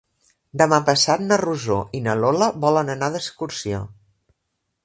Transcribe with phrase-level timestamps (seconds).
[0.61, 3.87] Demà passat na Rosó i na Lola volen anar d'excursió.